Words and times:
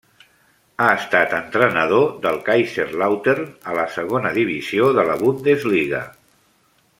Ha 0.83 0.85
estat 1.01 1.35
entrenador 1.39 2.07
del 2.23 2.39
Kaiserslautern 2.47 3.45
a 3.73 3.77
la 3.81 3.85
segona 3.99 4.33
divisió 4.39 4.89
de 5.01 5.05
la 5.11 5.19
Bundesliga. 5.21 6.03